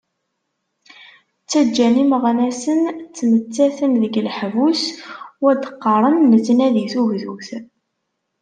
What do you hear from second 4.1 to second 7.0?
leḥbus, u ad d-qqaren nettnadi